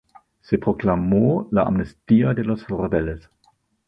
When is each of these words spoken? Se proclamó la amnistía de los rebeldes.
Se 0.41 0.57
proclamó 0.57 1.47
la 1.51 1.61
amnistía 1.61 2.33
de 2.33 2.43
los 2.43 2.67
rebeldes. 2.67 3.29